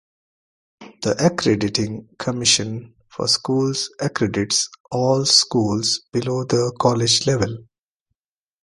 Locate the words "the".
1.03-1.15, 6.43-6.73